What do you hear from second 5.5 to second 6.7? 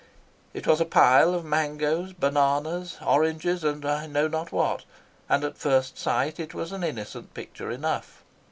first sight it